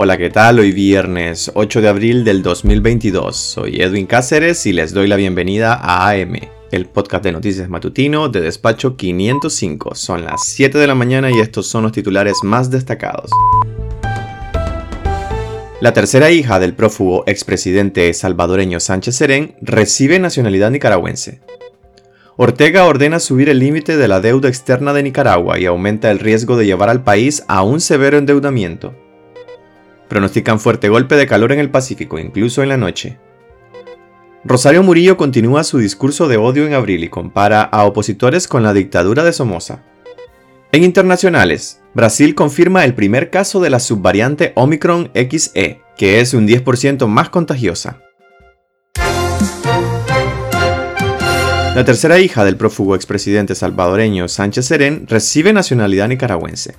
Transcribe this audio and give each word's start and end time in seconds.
Hola, 0.00 0.16
¿qué 0.16 0.30
tal? 0.30 0.60
Hoy 0.60 0.70
viernes 0.70 1.50
8 1.54 1.80
de 1.80 1.88
abril 1.88 2.22
del 2.22 2.40
2022. 2.40 3.36
Soy 3.36 3.82
Edwin 3.82 4.06
Cáceres 4.06 4.64
y 4.64 4.72
les 4.72 4.94
doy 4.94 5.08
la 5.08 5.16
bienvenida 5.16 5.74
a 5.74 6.10
AM, 6.10 6.36
el 6.70 6.86
podcast 6.86 7.24
de 7.24 7.32
noticias 7.32 7.68
matutino 7.68 8.28
de 8.28 8.40
despacho 8.40 8.96
505. 8.96 9.96
Son 9.96 10.24
las 10.24 10.44
7 10.44 10.78
de 10.78 10.86
la 10.86 10.94
mañana 10.94 11.32
y 11.32 11.40
estos 11.40 11.66
son 11.66 11.82
los 11.82 11.90
titulares 11.90 12.44
más 12.44 12.70
destacados. 12.70 13.32
La 15.80 15.92
tercera 15.92 16.30
hija 16.30 16.60
del 16.60 16.74
prófugo 16.74 17.24
expresidente 17.26 18.14
salvadoreño 18.14 18.78
Sánchez 18.78 19.16
Serén 19.16 19.56
recibe 19.60 20.20
nacionalidad 20.20 20.70
nicaragüense. 20.70 21.40
Ortega 22.36 22.84
ordena 22.84 23.18
subir 23.18 23.48
el 23.48 23.58
límite 23.58 23.96
de 23.96 24.06
la 24.06 24.20
deuda 24.20 24.48
externa 24.48 24.92
de 24.92 25.02
Nicaragua 25.02 25.58
y 25.58 25.66
aumenta 25.66 26.12
el 26.12 26.20
riesgo 26.20 26.56
de 26.56 26.66
llevar 26.66 26.88
al 26.88 27.02
país 27.02 27.42
a 27.48 27.64
un 27.64 27.80
severo 27.80 28.16
endeudamiento 28.16 28.94
pronostican 30.08 30.60
fuerte 30.60 30.88
golpe 30.88 31.16
de 31.16 31.26
calor 31.26 31.52
en 31.52 31.58
el 31.58 31.70
Pacífico, 31.70 32.18
incluso 32.18 32.62
en 32.62 32.68
la 32.70 32.76
noche. 32.76 33.18
Rosario 34.44 34.82
Murillo 34.82 35.16
continúa 35.16 35.64
su 35.64 35.78
discurso 35.78 36.28
de 36.28 36.36
odio 36.36 36.66
en 36.66 36.74
abril 36.74 37.04
y 37.04 37.08
compara 37.08 37.62
a 37.62 37.84
opositores 37.84 38.48
con 38.48 38.62
la 38.62 38.72
dictadura 38.72 39.24
de 39.24 39.32
Somoza. 39.32 39.82
En 40.70 40.84
internacionales, 40.84 41.80
Brasil 41.94 42.34
confirma 42.34 42.84
el 42.84 42.94
primer 42.94 43.30
caso 43.30 43.60
de 43.60 43.70
la 43.70 43.80
subvariante 43.80 44.52
Omicron 44.54 45.10
XE, 45.14 45.80
que 45.96 46.20
es 46.20 46.34
un 46.34 46.46
10% 46.46 47.06
más 47.06 47.30
contagiosa. 47.30 48.00
La 51.74 51.84
tercera 51.84 52.18
hija 52.18 52.44
del 52.44 52.56
prófugo 52.56 52.94
expresidente 52.94 53.54
salvadoreño 53.54 54.28
Sánchez 54.28 54.66
Serén 54.66 55.06
recibe 55.06 55.52
nacionalidad 55.52 56.08
nicaragüense. 56.08 56.74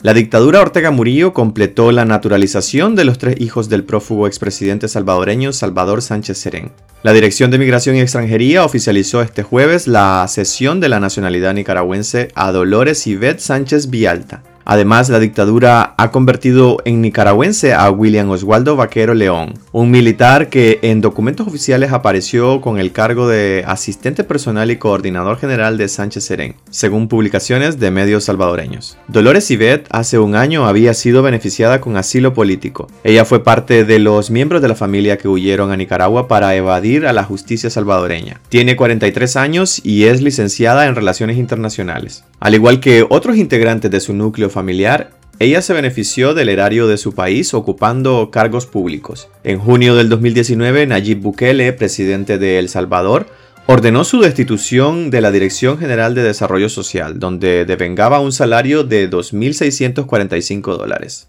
La 0.00 0.14
dictadura 0.14 0.60
Ortega 0.60 0.92
Murillo 0.92 1.32
completó 1.32 1.90
la 1.90 2.04
naturalización 2.04 2.94
de 2.94 3.04
los 3.04 3.18
tres 3.18 3.40
hijos 3.40 3.68
del 3.68 3.82
prófugo 3.82 4.28
expresidente 4.28 4.86
salvadoreño 4.86 5.52
Salvador 5.52 6.02
Sánchez 6.02 6.38
Serén. 6.38 6.70
La 7.02 7.12
Dirección 7.12 7.50
de 7.50 7.58
Migración 7.58 7.96
y 7.96 8.00
Extranjería 8.00 8.64
oficializó 8.64 9.22
este 9.22 9.42
jueves 9.42 9.88
la 9.88 10.24
cesión 10.28 10.78
de 10.78 10.88
la 10.88 11.00
nacionalidad 11.00 11.52
nicaragüense 11.52 12.28
a 12.36 12.52
Dolores 12.52 13.06
Yvette 13.06 13.40
Sánchez 13.40 13.90
Vialta, 13.90 14.44
Además, 14.70 15.08
la 15.08 15.18
dictadura 15.18 15.94
ha 15.96 16.10
convertido 16.10 16.76
en 16.84 17.00
nicaragüense 17.00 17.72
a 17.72 17.90
William 17.90 18.28
Oswaldo 18.28 18.76
Vaquero 18.76 19.14
León, 19.14 19.54
un 19.72 19.90
militar 19.90 20.50
que 20.50 20.78
en 20.82 21.00
documentos 21.00 21.46
oficiales 21.46 21.90
apareció 21.90 22.60
con 22.60 22.78
el 22.78 22.92
cargo 22.92 23.26
de 23.26 23.64
asistente 23.66 24.24
personal 24.24 24.70
y 24.70 24.76
coordinador 24.76 25.38
general 25.38 25.78
de 25.78 25.88
Sánchez 25.88 26.24
Serén, 26.24 26.54
según 26.68 27.08
publicaciones 27.08 27.80
de 27.80 27.90
medios 27.90 28.24
salvadoreños. 28.24 28.98
Dolores 29.08 29.48
Yvette 29.48 29.88
hace 29.88 30.18
un 30.18 30.36
año 30.36 30.66
había 30.66 30.92
sido 30.92 31.22
beneficiada 31.22 31.80
con 31.80 31.96
asilo 31.96 32.34
político. 32.34 32.88
Ella 33.04 33.24
fue 33.24 33.42
parte 33.42 33.86
de 33.86 33.98
los 33.98 34.30
miembros 34.30 34.60
de 34.60 34.68
la 34.68 34.74
familia 34.74 35.16
que 35.16 35.28
huyeron 35.28 35.72
a 35.72 35.78
Nicaragua 35.78 36.28
para 36.28 36.54
evadir 36.54 37.06
a 37.06 37.14
la 37.14 37.24
justicia 37.24 37.70
salvadoreña. 37.70 38.42
Tiene 38.50 38.76
43 38.76 39.34
años 39.36 39.80
y 39.82 40.04
es 40.04 40.20
licenciada 40.20 40.84
en 40.84 40.94
Relaciones 40.94 41.38
Internacionales. 41.38 42.24
Al 42.38 42.54
igual 42.54 42.80
que 42.80 43.06
otros 43.08 43.38
integrantes 43.38 43.90
de 43.90 44.00
su 44.00 44.12
núcleo 44.12 44.50
familiar, 44.58 45.12
ella 45.38 45.62
se 45.62 45.72
benefició 45.72 46.34
del 46.34 46.48
erario 46.48 46.88
de 46.88 46.98
su 46.98 47.14
país 47.14 47.54
ocupando 47.54 48.28
cargos 48.32 48.66
públicos. 48.66 49.28
En 49.44 49.60
junio 49.60 49.94
del 49.94 50.08
2019, 50.08 50.84
Nayib 50.88 51.20
Bukele, 51.20 51.72
presidente 51.72 52.38
de 52.38 52.58
El 52.58 52.68
Salvador, 52.68 53.26
ordenó 53.66 54.02
su 54.02 54.20
destitución 54.20 55.10
de 55.10 55.20
la 55.20 55.30
Dirección 55.30 55.78
General 55.78 56.16
de 56.16 56.24
Desarrollo 56.24 56.68
Social, 56.68 57.20
donde 57.20 57.66
devengaba 57.66 58.18
un 58.18 58.32
salario 58.32 58.82
de 58.82 59.08
2.645 59.08 60.76
dólares. 60.76 61.28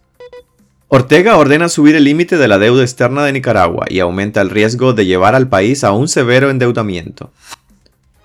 Ortega 0.88 1.38
ordena 1.38 1.70
subir 1.70 1.96
el 1.96 2.06
límite 2.06 2.38
de 2.38 2.48
la 2.48 2.58
deuda 2.58 2.82
externa 2.82 3.24
de 3.24 3.34
Nicaragua 3.34 3.86
y 3.90 4.00
aumenta 4.00 4.42
el 4.42 4.50
riesgo 4.50 4.94
de 4.94 5.06
llevar 5.06 5.36
al 5.36 5.50
país 5.50 5.84
a 5.84 5.92
un 5.92 6.08
severo 6.08 6.50
endeudamiento. 6.50 7.32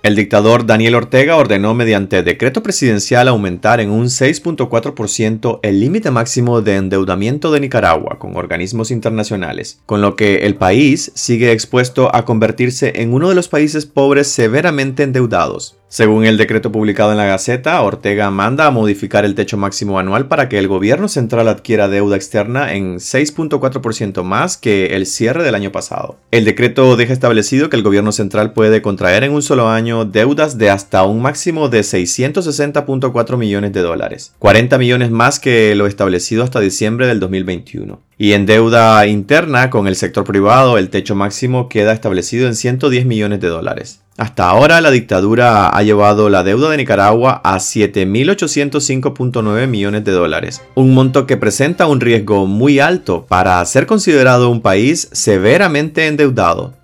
El 0.05 0.17
dictador 0.17 0.67
Daniel 0.67 0.97
Ortega 0.97 1.35
ordenó 1.35 1.73
mediante 1.73 2.23
decreto 2.23 2.63
presidencial 2.63 3.27
aumentar 3.27 3.81
en 3.81 3.89
un 3.91 4.09
6.4% 4.09 5.61
el 5.63 5.81
límite 5.81 6.11
máximo 6.11 6.61
de 6.61 6.77
endeudamiento 6.77 7.51
de 7.51 7.61
Nicaragua 7.61 8.19
con 8.19 8.37
organismos 8.37 8.91
internacionales, 8.91 9.81
con 9.87 10.03
lo 10.03 10.15
que 10.15 10.45
el 10.45 10.57
país 10.57 11.11
sigue 11.15 11.53
expuesto 11.53 12.15
a 12.15 12.27
convertirse 12.27 13.01
en 13.01 13.15
uno 13.15 13.31
de 13.31 13.35
los 13.35 13.49
países 13.49 13.87
pobres 13.87 14.29
severamente 14.29 15.05
endeudados. 15.05 15.79
Según 15.95 16.25
el 16.25 16.39
decreto 16.39 16.73
publicado 16.73 17.13
en 17.13 17.19
la 17.19 17.25
Gaceta, 17.25 17.81
Ortega 17.81 18.29
manda 18.33 18.67
a 18.67 18.73
modificar 18.73 19.25
el 19.25 19.37
techo 19.37 19.57
máximo 19.57 20.01
anual 20.01 20.27
para 20.27 20.49
que 20.49 20.59
el 20.59 20.67
gobierno 20.67 21.07
central 21.07 21.47
adquiera 21.47 21.87
deuda 21.87 22.17
externa 22.17 22.75
en 22.75 22.97
6.4% 22.97 24.25
más 24.25 24.57
que 24.57 24.87
el 24.87 25.07
cierre 25.07 25.45
del 25.45 25.55
año 25.55 25.71
pasado. 25.71 26.19
El 26.33 26.45
decreto 26.45 26.97
deja 26.97 27.13
establecido 27.13 27.71
que 27.71 27.77
el 27.77 27.85
gobierno 27.85 28.11
central 28.11 28.53
puede 28.55 28.83
contraer 28.83 29.23
en 29.23 29.31
un 29.31 29.43
solo 29.43 29.69
año 29.69 30.05
deudas 30.05 30.59
de 30.59 30.69
hasta 30.69 31.05
un 31.05 31.23
máximo 31.23 31.69
de 31.69 31.83
660.4 31.83 33.37
millones 33.37 33.73
de 33.73 33.83
dólares, 33.83 34.35
40 34.41 34.77
millones 34.79 35.13
más 35.13 35.39
que 35.39 35.77
lo 35.77 35.87
establecido 35.87 36.43
hasta 36.43 36.59
diciembre 36.59 37.07
del 37.07 37.21
2021. 37.21 38.01
Y 38.17 38.33
en 38.33 38.47
deuda 38.47 39.07
interna 39.07 39.69
con 39.71 39.89
el 39.89 39.97
sector 39.97 40.25
privado, 40.25 40.79
el 40.79 40.91
techo 40.91 41.15
máximo 41.15 41.69
queda 41.69 41.93
establecido 41.93 42.47
en 42.47 42.55
110 42.55 43.07
millones 43.07 43.41
de 43.41 43.49
dólares. 43.49 44.01
Hasta 44.17 44.49
ahora 44.49 44.81
la 44.81 44.93
dictadura 44.93 45.69
ha 45.69 45.83
llevado 45.83 46.31
la 46.31 46.45
deuda 46.45 46.71
de 46.71 46.77
Nicaragua 46.77 47.41
a 47.43 47.57
7.805.9 47.57 49.67
millones 49.67 50.05
de 50.05 50.13
dólares, 50.13 50.63
un 50.77 50.95
monto 50.95 51.27
que 51.27 51.37
presenta 51.37 51.89
un 51.89 52.01
riesgo 52.01 52.47
muy 52.47 52.79
alto 52.79 53.27
para 53.27 53.65
ser 53.65 53.87
considerado 53.87 54.51
un 54.51 54.63
país 54.63 55.09
severamente 55.11 56.07
endeudado. 56.07 56.75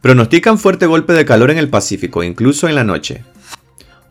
Pronostican 0.00 0.58
fuerte 0.58 0.86
golpe 0.86 1.12
de 1.12 1.24
calor 1.24 1.52
en 1.52 1.58
el 1.58 1.68
Pacífico, 1.68 2.24
incluso 2.24 2.66
en 2.66 2.74
la 2.74 2.82
noche. 2.82 3.22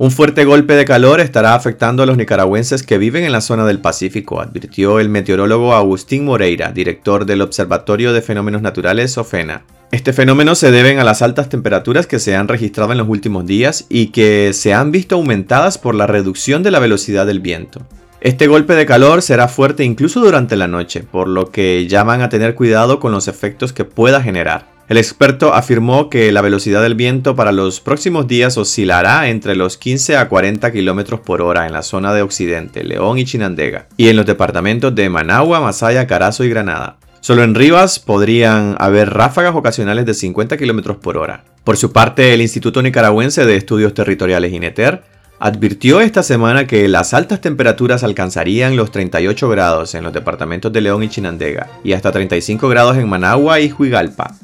Un 0.01 0.11
fuerte 0.11 0.45
golpe 0.45 0.75
de 0.75 0.85
calor 0.85 1.19
estará 1.19 1.55
afectando 1.55 2.03
a 2.03 2.05
los 2.05 2.15
nicaragüenses 2.15 2.83
que 2.83 2.97
viven 2.97 3.25
en 3.25 3.33
la 3.33 3.41
zona 3.41 3.65
del 3.65 3.81
Pacífico, 3.81 4.39
advirtió 4.39 4.97
el 5.01 5.09
meteorólogo 5.09 5.73
Agustín 5.73 6.23
Moreira, 6.23 6.71
director 6.71 7.25
del 7.25 7.41
Observatorio 7.41 8.13
de 8.13 8.21
Fenómenos 8.21 8.61
Naturales 8.61 9.17
OFENA. 9.17 9.65
Este 9.91 10.13
fenómeno 10.13 10.55
se 10.55 10.71
debe 10.71 10.97
a 10.97 11.03
las 11.03 11.21
altas 11.21 11.49
temperaturas 11.49 12.07
que 12.07 12.19
se 12.19 12.33
han 12.33 12.47
registrado 12.47 12.93
en 12.93 12.99
los 12.99 13.09
últimos 13.09 13.45
días 13.45 13.87
y 13.89 14.07
que 14.07 14.53
se 14.53 14.73
han 14.73 14.93
visto 14.93 15.15
aumentadas 15.15 15.77
por 15.77 15.95
la 15.95 16.07
reducción 16.07 16.63
de 16.63 16.71
la 16.71 16.79
velocidad 16.79 17.25
del 17.25 17.41
viento. 17.41 17.81
Este 18.21 18.47
golpe 18.47 18.75
de 18.75 18.85
calor 18.85 19.21
será 19.21 19.49
fuerte 19.49 19.83
incluso 19.83 20.21
durante 20.21 20.55
la 20.55 20.69
noche, 20.69 21.03
por 21.03 21.27
lo 21.27 21.51
que 21.51 21.87
llaman 21.87 22.21
a 22.21 22.29
tener 22.29 22.55
cuidado 22.55 23.01
con 23.01 23.11
los 23.11 23.27
efectos 23.27 23.73
que 23.73 23.83
pueda 23.83 24.21
generar. 24.21 24.78
El 24.89 24.97
experto 24.97 25.53
afirmó 25.53 26.09
que 26.09 26.31
la 26.31 26.41
velocidad 26.41 26.81
del 26.81 26.95
viento 26.95 27.35
para 27.35 27.51
los 27.51 27.79
próximos 27.79 28.27
días 28.27 28.57
oscilará 28.57 29.29
entre 29.29 29.55
los 29.55 29.77
15 29.77 30.17
a 30.17 30.27
40 30.27 30.71
km 30.71 31.21
por 31.21 31.43
hora 31.43 31.67
en 31.67 31.73
la 31.73 31.83
zona 31.83 32.11
de 32.11 32.23
Occidente, 32.23 32.83
León 32.83 33.19
y 33.19 33.25
Chinandega, 33.25 33.85
y 33.97 34.07
en 34.07 34.15
los 34.15 34.25
departamentos 34.25 34.95
de 34.95 35.07
Managua, 35.07 35.61
Masaya, 35.61 36.07
Carazo 36.07 36.43
y 36.43 36.49
Granada. 36.49 36.97
Solo 37.19 37.43
en 37.43 37.53
Rivas 37.53 37.99
podrían 37.99 38.77
haber 38.79 39.11
ráfagas 39.11 39.53
ocasionales 39.53 40.07
de 40.07 40.15
50 40.15 40.57
km 40.57 40.97
por 40.97 41.17
hora. 41.17 41.43
Por 41.63 41.77
su 41.77 41.91
parte, 41.91 42.33
el 42.33 42.41
Instituto 42.41 42.81
Nicaragüense 42.81 43.45
de 43.45 43.57
Estudios 43.57 43.93
Territoriales 43.93 44.51
INETER 44.51 45.03
advirtió 45.39 46.01
esta 46.01 46.23
semana 46.23 46.65
que 46.65 46.87
las 46.87 47.13
altas 47.13 47.41
temperaturas 47.41 48.03
alcanzarían 48.03 48.75
los 48.75 48.91
38 48.91 49.49
grados 49.49 49.93
en 49.93 50.03
los 50.03 50.13
departamentos 50.13 50.73
de 50.73 50.81
León 50.81 51.03
y 51.03 51.09
Chinandega 51.09 51.67
y 51.83 51.93
hasta 51.93 52.11
35 52.11 52.67
grados 52.67 52.97
en 52.97 53.07
Managua 53.07 53.59
y 53.59 53.71
Huigalpa. 53.71 54.35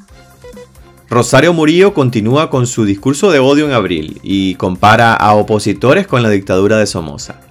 Rosario 1.08 1.52
Murillo 1.52 1.94
continúa 1.94 2.50
con 2.50 2.66
su 2.66 2.84
discurso 2.84 3.30
de 3.30 3.38
odio 3.38 3.64
en 3.64 3.72
abril 3.72 4.18
y 4.24 4.56
compara 4.56 5.14
a 5.14 5.34
opositores 5.34 6.08
con 6.08 6.24
la 6.24 6.30
dictadura 6.30 6.78
de 6.78 6.86
Somoza. 6.86 7.45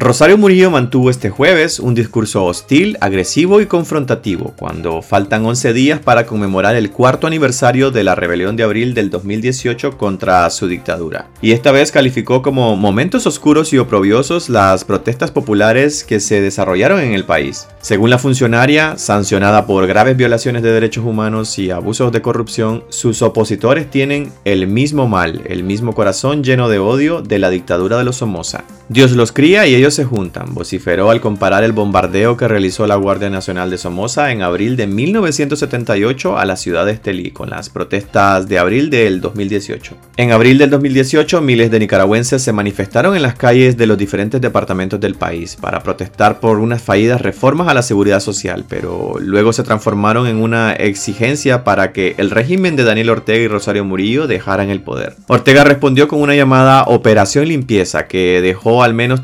Rosario 0.00 0.38
Murillo 0.38 0.70
mantuvo 0.70 1.10
este 1.10 1.28
jueves 1.28 1.80
un 1.80 1.92
discurso 1.92 2.44
hostil, 2.44 2.96
agresivo 3.00 3.60
y 3.60 3.66
confrontativo, 3.66 4.54
cuando 4.56 5.02
faltan 5.02 5.44
11 5.44 5.72
días 5.72 5.98
para 5.98 6.24
conmemorar 6.24 6.76
el 6.76 6.92
cuarto 6.92 7.26
aniversario 7.26 7.90
de 7.90 8.04
la 8.04 8.14
rebelión 8.14 8.54
de 8.54 8.62
abril 8.62 8.94
del 8.94 9.10
2018 9.10 9.98
contra 9.98 10.48
su 10.50 10.68
dictadura. 10.68 11.26
Y 11.42 11.50
esta 11.50 11.72
vez 11.72 11.90
calificó 11.90 12.42
como 12.42 12.76
momentos 12.76 13.26
oscuros 13.26 13.72
y 13.72 13.78
oprobiosos 13.78 14.48
las 14.48 14.84
protestas 14.84 15.32
populares 15.32 16.04
que 16.04 16.20
se 16.20 16.40
desarrollaron 16.40 17.00
en 17.00 17.14
el 17.14 17.24
país. 17.24 17.66
Según 17.80 18.10
la 18.10 18.20
funcionaria, 18.20 18.96
sancionada 18.98 19.66
por 19.66 19.88
graves 19.88 20.16
violaciones 20.16 20.62
de 20.62 20.70
derechos 20.70 21.04
humanos 21.04 21.58
y 21.58 21.72
abusos 21.72 22.12
de 22.12 22.22
corrupción, 22.22 22.84
sus 22.88 23.20
opositores 23.20 23.90
tienen 23.90 24.30
el 24.44 24.68
mismo 24.68 25.08
mal, 25.08 25.42
el 25.48 25.64
mismo 25.64 25.92
corazón 25.92 26.44
lleno 26.44 26.68
de 26.68 26.78
odio 26.78 27.20
de 27.20 27.40
la 27.40 27.50
dictadura 27.50 27.98
de 27.98 28.04
los 28.04 28.14
Somoza. 28.14 28.62
Dios 28.90 29.12
los 29.12 29.32
cría 29.32 29.66
y 29.66 29.74
ellos 29.74 29.87
Se 29.90 30.04
juntan, 30.04 30.54
vociferó 30.54 31.10
al 31.10 31.20
comparar 31.20 31.64
el 31.64 31.72
bombardeo 31.72 32.36
que 32.36 32.46
realizó 32.46 32.86
la 32.86 32.96
Guardia 32.96 33.30
Nacional 33.30 33.70
de 33.70 33.78
Somoza 33.78 34.32
en 34.32 34.42
abril 34.42 34.76
de 34.76 34.86
1978 34.86 36.38
a 36.38 36.44
la 36.44 36.56
ciudad 36.56 36.84
de 36.84 36.92
Estelí 36.92 37.30
con 37.30 37.48
las 37.50 37.70
protestas 37.70 38.48
de 38.48 38.58
abril 38.58 38.90
del 38.90 39.20
2018. 39.20 39.96
En 40.18 40.32
abril 40.32 40.58
del 40.58 40.68
2018, 40.70 41.40
miles 41.40 41.70
de 41.70 41.78
nicaragüenses 41.78 42.42
se 42.42 42.52
manifestaron 42.52 43.16
en 43.16 43.22
las 43.22 43.34
calles 43.34 43.76
de 43.78 43.86
los 43.86 43.96
diferentes 43.96 44.40
departamentos 44.40 45.00
del 45.00 45.14
país 45.14 45.56
para 45.56 45.82
protestar 45.82 46.38
por 46.38 46.58
unas 46.58 46.82
fallidas 46.82 47.22
reformas 47.22 47.68
a 47.68 47.74
la 47.74 47.82
seguridad 47.82 48.20
social, 48.20 48.64
pero 48.68 49.14
luego 49.18 49.52
se 49.52 49.62
transformaron 49.62 50.26
en 50.26 50.36
una 50.36 50.74
exigencia 50.74 51.64
para 51.64 51.92
que 51.92 52.14
el 52.18 52.30
régimen 52.30 52.76
de 52.76 52.84
Daniel 52.84 53.10
Ortega 53.10 53.42
y 53.42 53.48
Rosario 53.48 53.84
Murillo 53.84 54.26
dejaran 54.26 54.68
el 54.68 54.82
poder. 54.82 55.14
Ortega 55.28 55.64
respondió 55.64 56.08
con 56.08 56.20
una 56.20 56.34
llamada 56.34 56.84
Operación 56.84 57.48
Limpieza 57.48 58.06
que 58.06 58.40
dejó 58.42 58.82
al 58.82 58.94
menos 58.94 59.22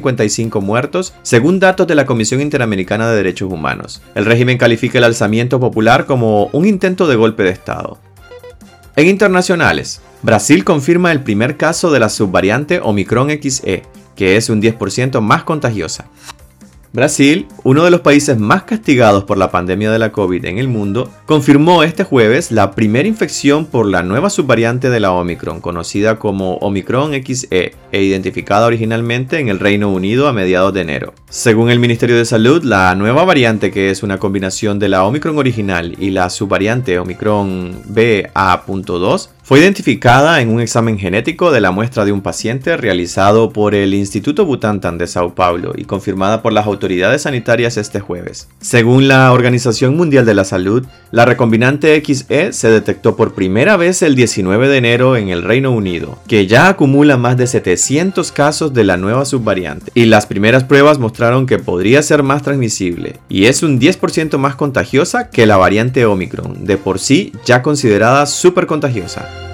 355 0.00 0.60
muertos, 0.60 1.14
según 1.22 1.60
datos 1.60 1.86
de 1.86 1.94
la 1.94 2.06
Comisión 2.06 2.40
Interamericana 2.40 3.08
de 3.08 3.16
Derechos 3.16 3.52
Humanos. 3.52 4.02
El 4.14 4.24
régimen 4.24 4.58
califica 4.58 4.98
el 4.98 5.04
alzamiento 5.04 5.60
popular 5.60 6.06
como 6.06 6.46
un 6.52 6.66
intento 6.66 7.06
de 7.06 7.16
golpe 7.16 7.42
de 7.42 7.50
Estado. 7.50 7.98
En 8.96 9.06
internacionales, 9.06 10.00
Brasil 10.22 10.64
confirma 10.64 11.12
el 11.12 11.22
primer 11.22 11.56
caso 11.56 11.90
de 11.90 12.00
la 12.00 12.08
subvariante 12.08 12.80
Omicron 12.82 13.30
XE, 13.30 13.82
que 14.16 14.36
es 14.36 14.50
un 14.50 14.60
10% 14.60 15.20
más 15.20 15.44
contagiosa. 15.44 16.06
Brasil, 16.92 17.46
uno 17.62 17.84
de 17.84 17.92
los 17.92 18.00
países 18.00 18.36
más 18.36 18.64
castigados 18.64 19.22
por 19.22 19.38
la 19.38 19.52
pandemia 19.52 19.92
de 19.92 20.00
la 20.00 20.10
COVID 20.10 20.44
en 20.44 20.58
el 20.58 20.66
mundo, 20.66 21.08
confirmó 21.24 21.84
este 21.84 22.02
jueves 22.02 22.50
la 22.50 22.72
primera 22.72 23.06
infección 23.06 23.64
por 23.64 23.86
la 23.86 24.02
nueva 24.02 24.28
subvariante 24.28 24.90
de 24.90 24.98
la 24.98 25.12
Omicron, 25.12 25.60
conocida 25.60 26.18
como 26.18 26.54
Omicron 26.56 27.12
XE, 27.12 27.74
e 27.92 28.02
identificada 28.02 28.66
originalmente 28.66 29.38
en 29.38 29.48
el 29.48 29.60
Reino 29.60 29.88
Unido 29.92 30.26
a 30.26 30.32
mediados 30.32 30.74
de 30.74 30.80
enero. 30.80 31.14
Según 31.30 31.70
el 31.70 31.78
Ministerio 31.78 32.16
de 32.16 32.24
Salud, 32.24 32.64
la 32.64 32.92
nueva 32.96 33.24
variante, 33.24 33.70
que 33.70 33.90
es 33.90 34.02
una 34.02 34.18
combinación 34.18 34.80
de 34.80 34.88
la 34.88 35.04
Omicron 35.04 35.38
original 35.38 35.94
y 35.96 36.10
la 36.10 36.28
subvariante 36.28 36.98
Omicron 36.98 37.82
BA.2, 37.84 39.28
fue 39.44 39.60
identificada 39.60 40.40
en 40.40 40.48
un 40.48 40.60
examen 40.60 40.98
genético 40.98 41.50
de 41.50 41.60
la 41.60 41.72
muestra 41.72 42.04
de 42.04 42.12
un 42.12 42.20
paciente 42.20 42.76
realizado 42.76 43.52
por 43.52 43.74
el 43.74 43.94
Instituto 43.94 44.44
Butantan 44.44 44.98
de 44.98 45.06
Sao 45.06 45.34
Paulo 45.34 45.72
y 45.76 45.84
confirmada 45.84 46.42
por 46.42 46.52
las 46.52 46.66
autoridades 46.66 47.22
sanitarias 47.22 47.76
este 47.76 48.00
jueves. 48.00 48.48
Según 48.60 49.08
la 49.08 49.32
Organización 49.32 49.96
Mundial 49.96 50.24
de 50.24 50.34
la 50.34 50.44
Salud, 50.44 50.86
la 51.10 51.24
recombinante 51.24 52.00
XE 52.00 52.52
se 52.52 52.70
detectó 52.70 53.16
por 53.16 53.34
primera 53.34 53.76
vez 53.76 54.02
el 54.02 54.14
19 54.14 54.68
de 54.68 54.76
enero 54.76 55.16
en 55.16 55.30
el 55.30 55.42
Reino 55.42 55.72
Unido, 55.72 56.18
que 56.28 56.46
ya 56.46 56.68
acumula 56.68 57.16
más 57.16 57.36
de 57.36 57.48
700 57.48 58.30
casos 58.30 58.72
de 58.72 58.84
la 58.84 58.96
nueva 58.96 59.24
subvariante, 59.24 59.90
y 59.94 60.04
las 60.04 60.26
primeras 60.26 60.62
pruebas 60.62 61.00
mostraron 61.00 61.19
que 61.46 61.58
podría 61.58 62.02
ser 62.02 62.22
más 62.22 62.42
transmisible, 62.42 63.16
y 63.28 63.46
es 63.46 63.62
un 63.62 63.78
10% 63.78 64.38
más 64.38 64.54
contagiosa 64.54 65.28
que 65.28 65.46
la 65.46 65.56
variante 65.56 66.06
Omicron, 66.06 66.64
de 66.64 66.76
por 66.76 66.98
sí 66.98 67.32
ya 67.44 67.62
considerada 67.62 68.26
súper 68.26 68.66
contagiosa. 68.66 69.49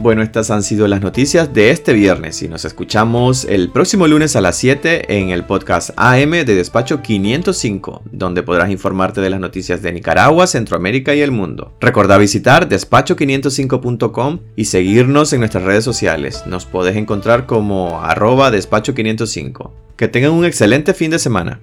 Bueno, 0.00 0.22
estas 0.22 0.50
han 0.50 0.62
sido 0.62 0.88
las 0.88 1.02
noticias 1.02 1.52
de 1.52 1.70
este 1.70 1.92
viernes 1.92 2.40
y 2.40 2.48
nos 2.48 2.64
escuchamos 2.64 3.44
el 3.44 3.70
próximo 3.70 4.08
lunes 4.08 4.34
a 4.34 4.40
las 4.40 4.56
7 4.56 5.18
en 5.18 5.28
el 5.28 5.44
podcast 5.44 5.90
AM 5.96 6.30
de 6.30 6.54
Despacho 6.54 7.02
505, 7.02 8.04
donde 8.10 8.42
podrás 8.42 8.70
informarte 8.70 9.20
de 9.20 9.28
las 9.28 9.40
noticias 9.40 9.82
de 9.82 9.92
Nicaragua, 9.92 10.46
Centroamérica 10.46 11.14
y 11.14 11.20
el 11.20 11.32
mundo. 11.32 11.74
Recordá 11.82 12.16
visitar 12.16 12.66
despacho505.com 12.66 14.38
y 14.56 14.64
seguirnos 14.64 15.34
en 15.34 15.40
nuestras 15.40 15.64
redes 15.64 15.84
sociales. 15.84 16.44
Nos 16.46 16.64
podés 16.64 16.96
encontrar 16.96 17.44
como 17.44 18.00
arroba 18.00 18.50
despacho505. 18.50 19.70
Que 19.98 20.08
tengan 20.08 20.30
un 20.30 20.46
excelente 20.46 20.94
fin 20.94 21.10
de 21.10 21.18
semana. 21.18 21.60